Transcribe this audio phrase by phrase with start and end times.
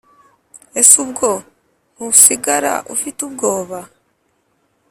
[0.79, 1.29] Ese ubwo
[1.93, 3.79] ntusigara ufite ubwoba